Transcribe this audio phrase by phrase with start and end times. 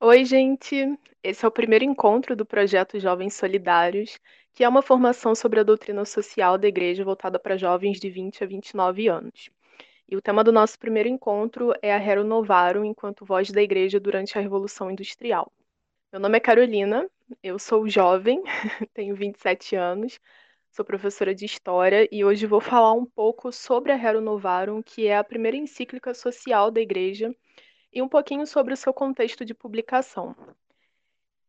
[0.00, 0.98] Oi, gente!
[1.22, 4.18] Esse é o primeiro encontro do projeto Jovens Solidários,
[4.52, 8.42] que é uma formação sobre a doutrina social da igreja voltada para jovens de 20
[8.44, 9.50] a 29 anos.
[10.08, 14.00] E o tema do nosso primeiro encontro é a Hero Novarum enquanto voz da igreja
[14.00, 15.50] durante a Revolução Industrial.
[16.12, 17.08] Meu nome é Carolina,
[17.42, 18.42] eu sou jovem,
[18.92, 20.20] tenho 27 anos,
[20.72, 25.06] sou professora de História e hoje vou falar um pouco sobre a Hero Novarum, que
[25.06, 27.34] é a primeira encíclica social da igreja
[27.94, 30.34] e um pouquinho sobre o seu contexto de publicação.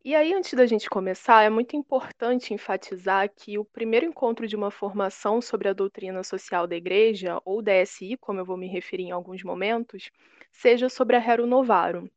[0.03, 4.55] E aí, antes da gente começar, é muito importante enfatizar que o primeiro encontro de
[4.55, 9.05] uma formação sobre a doutrina social da Igreja, ou DSI, como eu vou me referir
[9.05, 10.11] em alguns momentos,
[10.51, 12.07] seja sobre a Hero Novarum.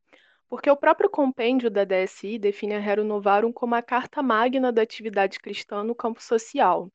[0.51, 4.83] Porque o próprio compêndio da DSI define a Hero Novarum como a carta magna da
[4.83, 6.93] atividade cristã no campo social.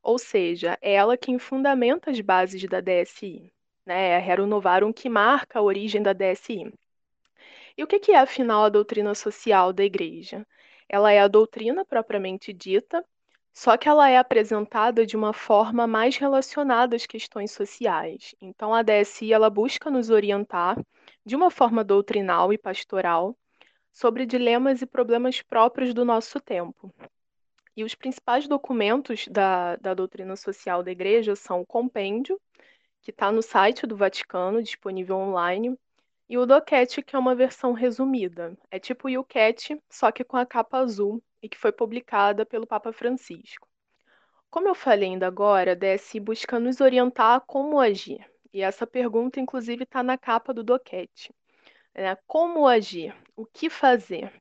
[0.00, 3.52] Ou seja, é ela quem fundamenta as bases da DSI
[3.86, 4.16] né?
[4.16, 6.72] A Hero Novarum que marca a origem da DSI.
[7.78, 10.46] E o que é, afinal, a doutrina social da Igreja?
[10.88, 13.04] Ela é a doutrina propriamente dita,
[13.52, 18.34] só que ela é apresentada de uma forma mais relacionada às questões sociais.
[18.40, 20.78] Então, a DSI ela busca nos orientar
[21.24, 23.36] de uma forma doutrinal e pastoral
[23.92, 26.92] sobre dilemas e problemas próprios do nosso tempo.
[27.76, 32.38] E os principais documentos da, da doutrina social da Igreja são o compêndio,
[33.06, 35.78] que está no site do Vaticano, disponível online,
[36.28, 38.58] e o Doquete, que é uma versão resumida.
[38.68, 42.66] É tipo o YouCat, só que com a capa azul, e que foi publicada pelo
[42.66, 43.68] Papa Francisco.
[44.50, 48.28] Como eu falei ainda agora, a DSI busca nos orientar a como agir.
[48.52, 51.32] E essa pergunta, inclusive, está na capa do Doquete.
[51.94, 53.14] É, como agir?
[53.36, 54.32] O que fazer?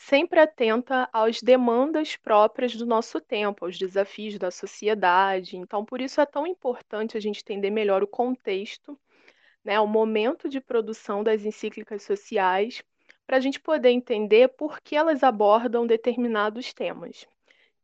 [0.00, 5.58] Sempre atenta às demandas próprias do nosso tempo, aos desafios da sociedade.
[5.58, 8.98] Então, por isso é tão importante a gente entender melhor o contexto,
[9.62, 12.82] né, o momento de produção das encíclicas sociais,
[13.26, 17.26] para a gente poder entender por que elas abordam determinados temas.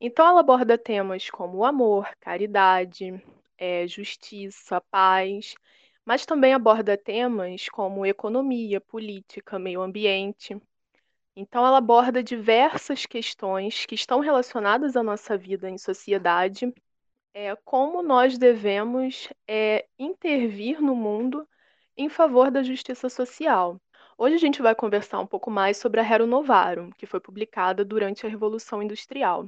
[0.01, 3.23] Então, ela aborda temas como amor, caridade,
[3.59, 5.55] é, justiça, paz,
[6.05, 10.59] mas também aborda temas como economia, política, meio ambiente.
[11.37, 16.73] Então, ela aborda diversas questões que estão relacionadas à nossa vida em sociedade,
[17.35, 21.47] é, como nós devemos é, intervir no mundo
[21.97, 23.79] em favor da justiça social.
[24.17, 27.85] Hoje a gente vai conversar um pouco mais sobre a Hero Novarum, que foi publicada
[27.85, 29.47] durante a Revolução Industrial.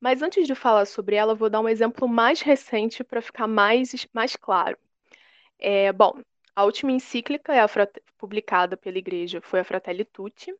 [0.00, 4.06] Mas antes de falar sobre ela, vou dar um exemplo mais recente para ficar mais,
[4.14, 4.78] mais claro.
[5.58, 6.14] É, bom,
[6.56, 7.68] a última encíclica é a,
[8.18, 10.54] publicada pela Igreja foi a Fratelli Tutti,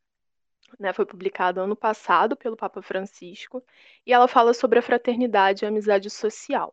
[0.79, 3.63] né, foi publicada ano passado pelo Papa Francisco,
[4.07, 6.73] e ela fala sobre a fraternidade e a amizade social.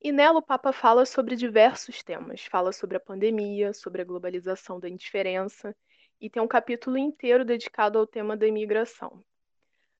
[0.00, 4.78] E nela o Papa fala sobre diversos temas, fala sobre a pandemia, sobre a globalização
[4.78, 5.74] da indiferença,
[6.20, 9.22] e tem um capítulo inteiro dedicado ao tema da imigração.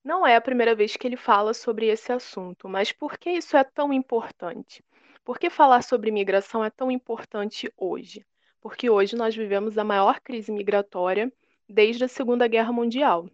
[0.05, 3.57] Não é a primeira vez que ele fala sobre esse assunto, mas por que isso
[3.57, 4.85] é tão importante?
[5.25, 8.25] Por que falar sobre imigração é tão importante hoje?
[8.61, 11.31] Porque hoje nós vivemos a maior crise migratória
[11.69, 13.29] desde a Segunda Guerra Mundial,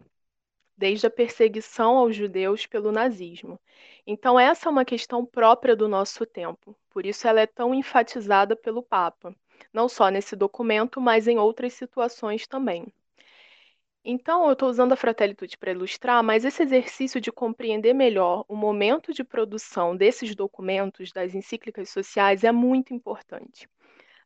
[0.77, 3.59] desde a perseguição aos judeus pelo nazismo.
[4.05, 8.55] Então, essa é uma questão própria do nosso tempo, por isso ela é tão enfatizada
[8.55, 9.35] pelo Papa,
[9.73, 12.85] não só nesse documento, mas em outras situações também.
[14.03, 18.55] Então, eu estou usando a Fratellitude para ilustrar, mas esse exercício de compreender melhor o
[18.55, 23.67] momento de produção desses documentos, das encíclicas sociais, é muito importante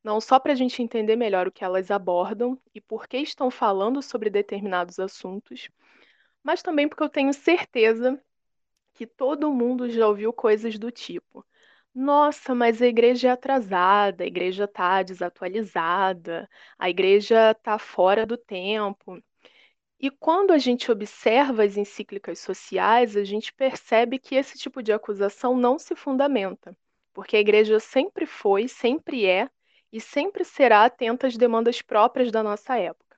[0.03, 3.51] não só para a gente entender melhor o que elas abordam e por que estão
[3.51, 5.69] falando sobre determinados assuntos,
[6.43, 8.21] mas também porque eu tenho certeza
[8.93, 11.45] que todo mundo já ouviu coisas do tipo:
[11.93, 18.37] nossa, mas a igreja é atrasada, a igreja está desatualizada, a igreja está fora do
[18.37, 19.21] tempo.
[19.99, 24.93] E quando a gente observa as encíclicas sociais, a gente percebe que esse tipo de
[24.93, 26.75] acusação não se fundamenta,
[27.13, 29.49] porque a igreja sempre foi, sempre é
[29.91, 33.17] e sempre será atenta às demandas próprias da nossa época.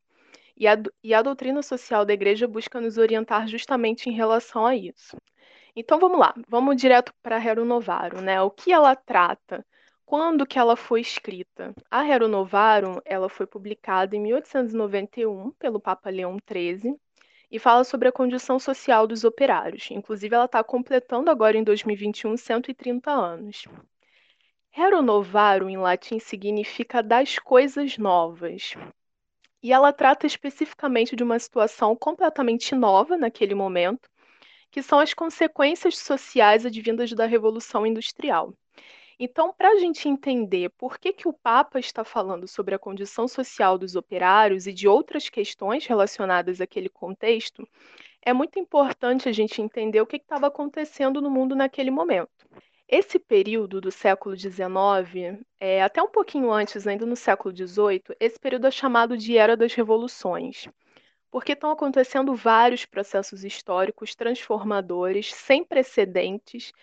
[0.56, 4.76] E a, e a doutrina social da igreja busca nos orientar justamente em relação a
[4.76, 5.18] isso.
[5.76, 8.42] Então vamos lá, vamos direto para Hero Novarum, né?
[8.42, 9.66] O que ela trata?
[10.06, 11.74] Quando que ela foi escrita?
[11.90, 17.00] A Hero Novarum, ela foi publicada em 1891 pelo Papa Leão XIII
[17.50, 19.90] e fala sobre a condição social dos operários.
[19.92, 23.66] Inclusive, ela está completando agora em 2021 130 anos.
[24.74, 28.74] Renovarum em latim significa das coisas novas.
[29.62, 34.10] E ela trata especificamente de uma situação completamente nova naquele momento,
[34.72, 38.54] que são as consequências sociais advindas da Revolução Industrial.
[39.20, 43.28] Então, para a gente entender por que, que o Papa está falando sobre a condição
[43.28, 47.68] social dos operários e de outras questões relacionadas àquele contexto,
[48.22, 52.48] é muito importante a gente entender o que estava acontecendo no mundo naquele momento.
[52.92, 58.38] Esse período do século XIX, é, até um pouquinho antes, ainda no século XVIII, esse
[58.38, 60.68] período é chamado de Era das Revoluções,
[61.32, 66.74] porque estão acontecendo vários processos históricos transformadores, sem precedentes,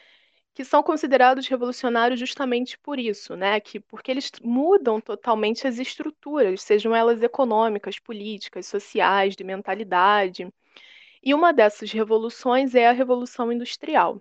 [0.54, 3.60] que são considerados revolucionários justamente por isso, né?
[3.60, 10.48] Que, porque eles mudam totalmente as estruturas, sejam elas econômicas, políticas, sociais, de mentalidade.
[11.22, 14.18] E uma dessas revoluções é a Revolução Industrial.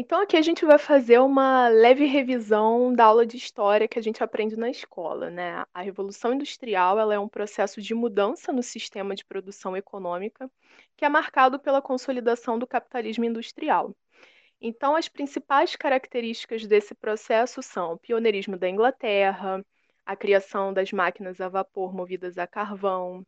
[0.00, 4.02] Então, aqui a gente vai fazer uma leve revisão da aula de história que a
[4.02, 5.64] gente aprende na escola, né?
[5.74, 10.48] A Revolução Industrial ela é um processo de mudança no sistema de produção econômica
[10.96, 13.92] que é marcado pela consolidação do capitalismo industrial.
[14.60, 19.64] Então, as principais características desse processo são o pioneirismo da Inglaterra,
[20.06, 23.26] a criação das máquinas a vapor movidas a carvão,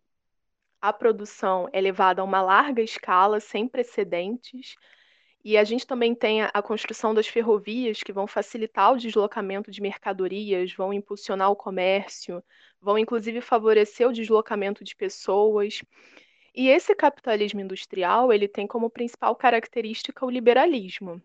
[0.80, 4.76] a produção elevada a uma larga escala, sem precedentes,
[5.42, 9.80] e a gente também tem a, construção das ferrovias, que vão facilitar o deslocamento de
[9.80, 12.42] mercadorias, vão impulsionar o comércio,
[12.80, 15.82] vão inclusive favorecer o deslocamento de pessoas.
[16.54, 21.22] E esse capitalismo industrial, ele tem como principal característica o liberalismo,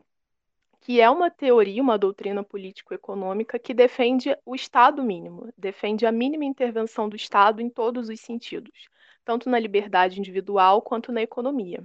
[0.80, 6.46] que é uma teoria, uma doutrina político-econômica que defende o Estado mínimo, defende a mínima
[6.46, 8.88] intervenção do Estado em todos os sentidos,
[9.26, 11.84] tanto na liberdade individual quanto na economia.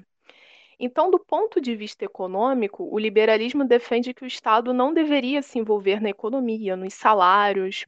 [0.82, 5.58] Então, do ponto de vista econômico, o liberalismo defende que o Estado não deveria se
[5.58, 7.86] envolver na economia, nos salários,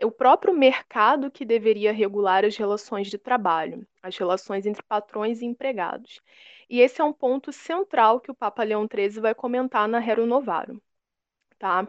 [0.00, 5.46] o próprio mercado que deveria regular as relações de trabalho, as relações entre patrões e
[5.46, 6.20] empregados.
[6.70, 10.26] E esse é um ponto central que o Papa Leão XIII vai comentar na Rerum
[10.26, 10.80] Novarum,
[11.58, 11.88] tá?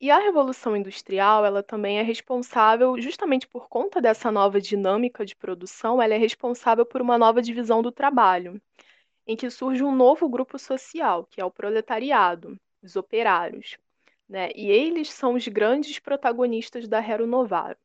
[0.00, 5.34] E a Revolução Industrial, ela também é responsável, justamente por conta dessa nova dinâmica de
[5.34, 8.60] produção, ela é responsável por uma nova divisão do trabalho,
[9.28, 13.78] em que surge um novo grupo social, que é o proletariado, os operários
[14.28, 14.50] né?
[14.54, 17.78] E eles são os grandes protagonistas da Hero Novaro.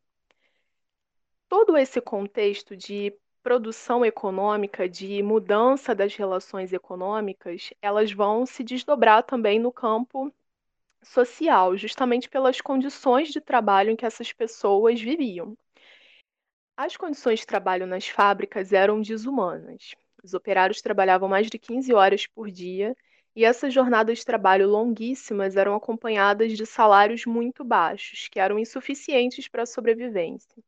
[1.48, 9.24] Todo esse contexto de produção econômica, de mudança das relações econômicas, elas vão se desdobrar
[9.24, 10.34] também no campo
[11.04, 15.58] social, justamente pelas condições de trabalho em que essas pessoas viviam.
[16.76, 19.94] As condições de trabalho nas fábricas eram desumanas.
[20.24, 22.96] Os operários trabalhavam mais de 15 horas por dia
[23.36, 29.50] e essas jornadas de trabalho longuíssimas eram acompanhadas de salários muito baixos, que eram insuficientes
[29.50, 30.64] para a sobrevivência.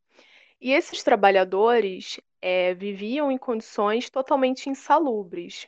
[0.60, 5.68] E esses trabalhadores é, viviam em condições totalmente insalubres,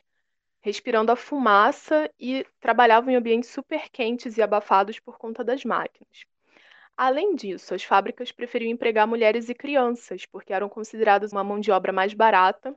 [0.60, 6.26] respirando a fumaça e trabalhavam em ambientes super quentes e abafados por conta das máquinas.
[6.94, 11.70] Além disso, as fábricas preferiam empregar mulheres e crianças, porque eram consideradas uma mão de
[11.70, 12.76] obra mais barata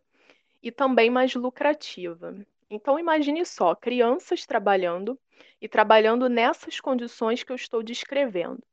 [0.61, 2.35] e também mais lucrativa.
[2.69, 5.19] Então imagine só, crianças trabalhando
[5.61, 8.63] e trabalhando nessas condições que eu estou descrevendo.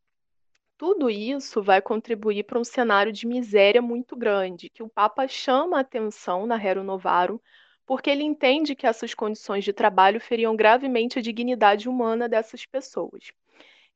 [0.77, 5.79] Tudo isso vai contribuir para um cenário de miséria muito grande, que o Papa chama
[5.79, 7.41] a atenção na Hero Novarum,
[7.85, 13.33] porque ele entende que essas condições de trabalho feriam gravemente a dignidade humana dessas pessoas.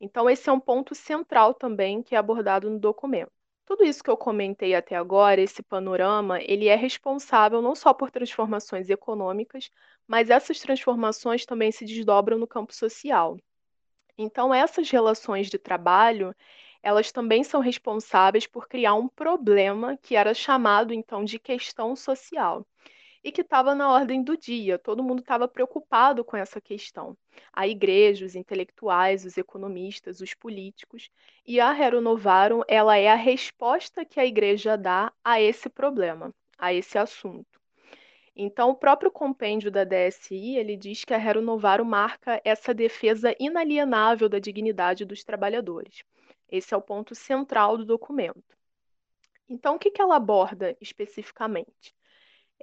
[0.01, 3.31] Então, esse é um ponto central também que é abordado no documento.
[3.67, 8.11] Tudo isso que eu comentei até agora, esse panorama, ele é responsável não só por
[8.11, 9.71] transformações econômicas,
[10.07, 13.37] mas essas transformações também se desdobram no campo social.
[14.19, 16.35] Então, essas relações de trabalho,
[16.83, 22.67] elas também são responsáveis por criar um problema que era chamado então de questão social
[23.23, 24.79] e que estava na ordem do dia.
[24.79, 27.17] Todo mundo estava preocupado com essa questão.
[27.53, 31.11] A igreja, os intelectuais, os economistas, os políticos.
[31.47, 36.35] E a Hero Novarum, ela é a resposta que a igreja dá a esse problema,
[36.59, 37.61] a esse assunto.
[38.35, 43.37] Então, o próprio compêndio da DSI, ele diz que a Hero Novarum marca essa defesa
[43.39, 46.03] inalienável da dignidade dos trabalhadores.
[46.51, 48.57] Esse é o ponto central do documento.
[49.49, 51.95] Então, o que, que ela aborda especificamente?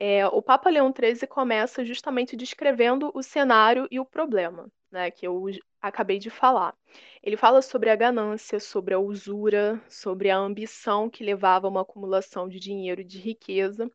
[0.01, 5.27] É, o Papa Leão XIII começa justamente descrevendo o cenário e o problema, né, que
[5.27, 5.45] eu
[5.81, 6.73] acabei de falar.
[7.21, 11.81] Ele fala sobre a ganância, sobre a usura, sobre a ambição que levava a uma
[11.81, 13.91] acumulação de dinheiro e de riqueza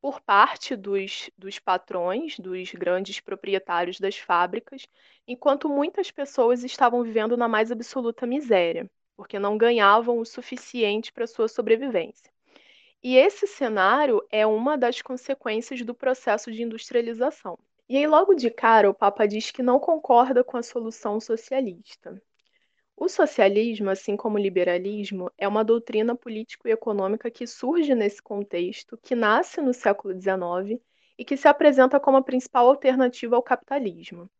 [0.00, 4.88] por parte dos, dos patrões, dos grandes proprietários das fábricas,
[5.28, 11.26] enquanto muitas pessoas estavam vivendo na mais absoluta miséria, porque não ganhavam o suficiente para
[11.26, 12.35] sua sobrevivência.
[13.02, 17.58] E esse cenário é uma das consequências do processo de industrialização.
[17.88, 22.20] E aí, logo de cara, o Papa diz que não concorda com a solução socialista.
[22.96, 28.22] O socialismo, assim como o liberalismo, é uma doutrina político e econômica que surge nesse
[28.22, 30.80] contexto, que nasce no século XIX
[31.18, 34.30] e que se apresenta como a principal alternativa ao capitalismo.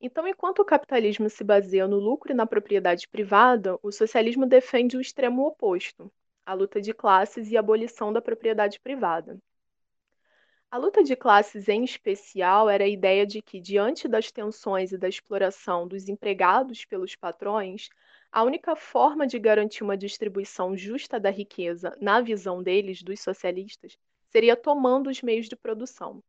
[0.00, 4.96] Então, enquanto o capitalismo se baseia no lucro e na propriedade privada, o socialismo defende
[4.96, 6.10] o extremo oposto,
[6.46, 9.36] a luta de classes e a abolição da propriedade privada.
[10.70, 14.98] A luta de classes, em especial, era a ideia de que, diante das tensões e
[14.98, 17.88] da exploração dos empregados pelos patrões,
[18.30, 23.98] a única forma de garantir uma distribuição justa da riqueza, na visão deles, dos socialistas,
[24.30, 26.22] seria tomando os meios de produção.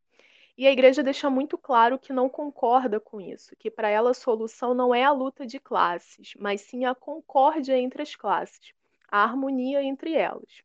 [0.58, 4.16] E a igreja deixa muito claro que não concorda com isso, que para ela a
[4.16, 8.74] solução não é a luta de classes, mas sim a concórdia entre as classes,
[9.08, 10.62] a harmonia entre elas.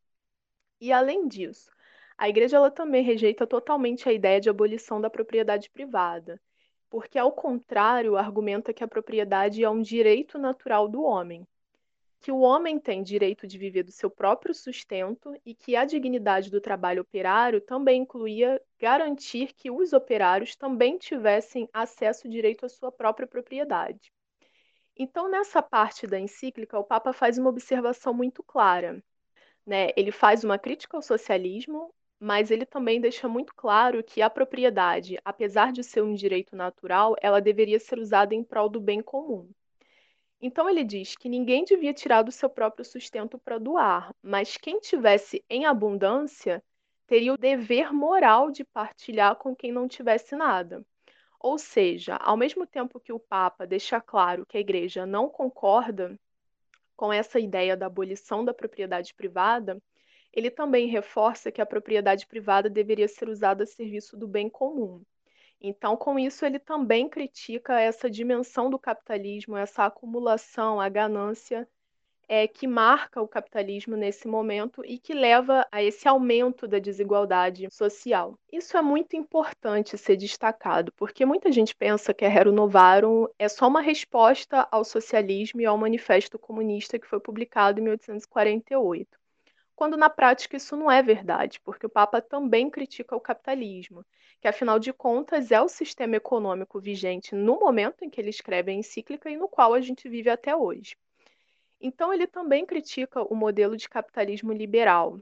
[0.81, 1.71] E além disso,
[2.17, 6.41] a igreja ela também rejeita totalmente a ideia de abolição da propriedade privada,
[6.91, 11.47] porque, ao contrário, argumenta que a propriedade é um direito natural do homem,
[12.21, 16.51] que o homem tem direito de viver do seu próprio sustento e que a dignidade
[16.51, 22.93] do trabalho operário também incluía garantir que os operários também tivessem acesso direito à sua
[22.93, 24.13] própria propriedade.
[25.03, 29.03] Então, nessa parte da encíclica, o Papa faz uma observação muito clara.
[29.67, 29.91] Né?
[29.97, 35.19] Ele faz uma crítica ao socialismo, mas ele também deixa muito claro que a propriedade,
[35.25, 39.51] apesar de ser um direito natural, ela deveria ser usada em prol do bem comum.
[40.41, 44.79] Então ele diz que ninguém devia tirar do seu próprio sustento para doar, mas quem
[44.79, 46.63] tivesse em abundância
[47.09, 50.87] teria o dever moral de partilhar com quem não tivesse nada.
[51.43, 56.17] Ou seja, ao mesmo tempo que o Papa deixa claro que a Igreja não concorda
[56.95, 59.83] com essa ideia da abolição da propriedade privada,
[60.33, 65.03] ele também reforça que a propriedade privada deveria ser usada a serviço do bem comum.
[65.61, 71.69] Então, com isso, ele também critica essa dimensão do capitalismo, essa acumulação, a ganância
[72.29, 77.69] é, que marca o capitalismo nesse momento e que leva a esse aumento da desigualdade
[77.71, 78.39] social.
[78.53, 83.49] Isso é muito importante ser destacado, porque muita gente pensa que a Hero Novarum é
[83.49, 89.23] só uma resposta ao socialismo e ao Manifesto Comunista que foi publicado em 1848
[89.83, 94.07] quando na prática isso não é verdade, porque o Papa também critica o capitalismo,
[94.41, 98.71] que afinal de contas é o sistema econômico vigente no momento em que ele escreve
[98.71, 100.97] a encíclica e no qual a gente vive até hoje.
[101.83, 105.19] Então ele também critica o modelo de capitalismo liberal,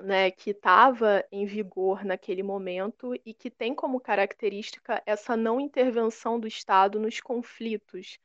[0.00, 6.38] né, que estava em vigor naquele momento e que tem como característica essa não intervenção
[6.38, 8.20] do Estado nos conflitos,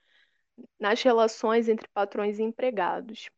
[0.79, 3.31] nas relações entre patrões e empregados.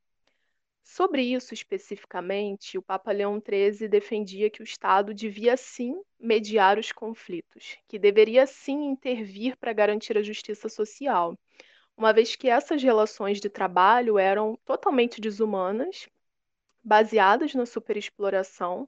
[0.84, 6.92] Sobre isso especificamente, o Papa Leão XIII defendia que o Estado devia sim mediar os
[6.92, 11.38] conflitos, que deveria sim intervir para garantir a justiça social,
[11.98, 16.08] uma vez que essas relações de trabalho eram totalmente desumanas,
[16.84, 18.88] baseadas na superexploração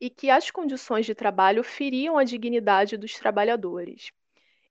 [0.00, 4.10] e que as condições de trabalho feriam a dignidade dos trabalhadores.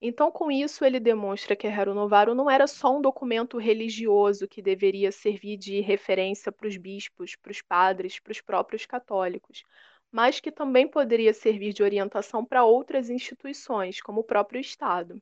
[0.02, 4.48] Então, com isso, ele demonstra que a Rerum Novarum não era só um documento religioso
[4.48, 9.64] que deveria servir de referência para os bispos, para os padres, para os próprios católicos,
[10.12, 15.22] mas que também poderia servir de orientação para outras instituições, como o próprio Estado.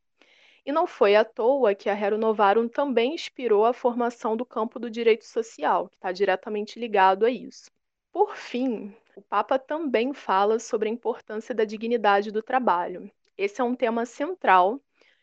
[0.67, 4.77] E não foi à toa que a Rerum Novarum também inspirou a formação do campo
[4.77, 7.71] do direito social, que está diretamente ligado a isso.
[8.11, 13.09] Por fim, o Papa também fala sobre a importância da dignidade do trabalho.
[13.37, 14.77] Esse é um tema central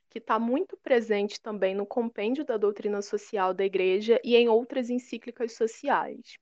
[0.09, 4.89] que está muito presente também no compêndio da doutrina social da Igreja e em outras
[4.89, 6.39] encíclicas sociais.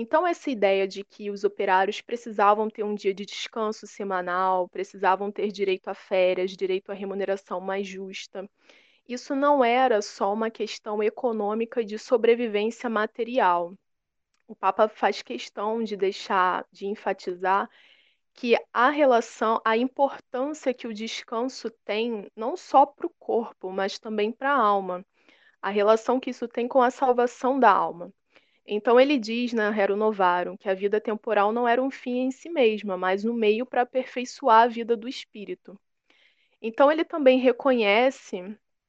[0.00, 5.32] Então, essa ideia de que os operários precisavam ter um dia de descanso semanal, precisavam
[5.32, 8.48] ter direito a férias, direito à remuneração mais justa,
[9.08, 13.74] isso não era só uma questão econômica de sobrevivência material.
[14.46, 17.68] O Papa faz questão de deixar, de enfatizar
[18.34, 23.98] que a relação, a importância que o descanso tem, não só para o corpo, mas
[23.98, 25.04] também para a alma,
[25.60, 28.12] a relação que isso tem com a salvação da alma.
[28.70, 32.30] Então ele diz na Rerum Novarum que a vida temporal não era um fim em
[32.30, 35.80] si mesma, mas um meio para aperfeiçoar a vida do espírito.
[36.60, 38.36] Então ele também reconhece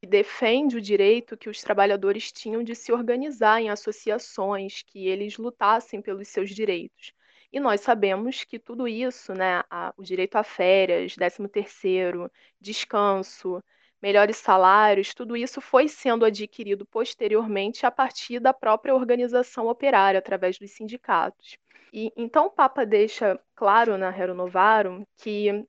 [0.01, 5.37] e defende o direito que os trabalhadores tinham de se organizar em associações, que eles
[5.37, 7.13] lutassem pelos seus direitos.
[7.51, 9.63] E nós sabemos que tudo isso, né,
[9.95, 13.63] o direito a férias, 13 terceiro, descanso,
[14.01, 20.57] melhores salários, tudo isso foi sendo adquirido posteriormente a partir da própria organização operária, através
[20.57, 21.57] dos sindicatos.
[21.91, 25.65] E então o Papa deixa claro na Rerum Novarum que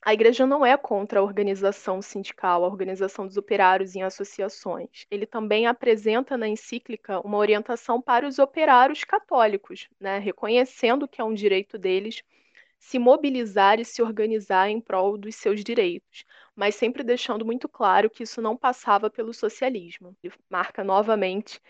[0.00, 5.06] a igreja não é contra a organização sindical, a organização dos operários em associações.
[5.10, 11.24] Ele também apresenta na encíclica uma orientação para os operários católicos, né, reconhecendo que é
[11.24, 12.22] um direito deles
[12.78, 18.08] se mobilizar e se organizar em prol dos seus direitos, mas sempre deixando muito claro
[18.08, 20.16] que isso não passava pelo socialismo.
[20.22, 21.60] Ele marca novamente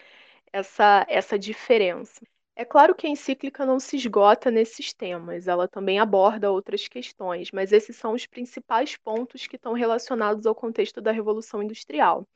[0.53, 2.21] essa, essa diferença.
[2.57, 7.53] É claro que a encíclica não se esgota nesses temas, ela também aborda outras questões,
[7.53, 12.27] mas esses são os principais pontos que estão relacionados ao contexto da Revolução Industrial.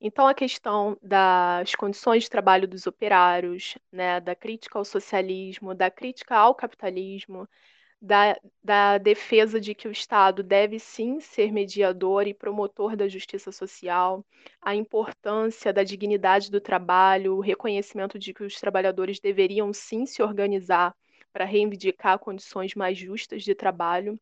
[0.00, 5.90] Então, a questão das condições de trabalho dos operários, né, da crítica ao socialismo, da
[5.90, 7.48] crítica ao capitalismo,
[8.02, 13.52] da, da defesa de que o Estado deve sim ser mediador e promotor da justiça
[13.52, 14.24] social,
[14.60, 20.20] a importância da dignidade do trabalho, o reconhecimento de que os trabalhadores deveriam sim se
[20.20, 20.96] organizar
[21.32, 24.18] para reivindicar condições mais justas de trabalho.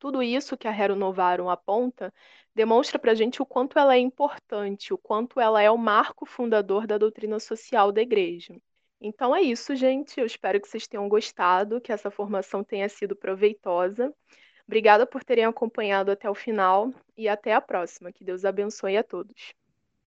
[0.00, 2.12] Tudo isso que a Hero Novarum aponta
[2.54, 6.26] demonstra para a gente o quanto ela é importante, o quanto ela é o marco
[6.26, 8.60] fundador da doutrina social da Igreja.
[9.06, 10.18] Então é isso, gente.
[10.18, 14.12] Eu espero que vocês tenham gostado, que essa formação tenha sido proveitosa.
[14.66, 18.10] Obrigada por terem acompanhado até o final e até a próxima.
[18.10, 19.54] Que Deus abençoe a todos.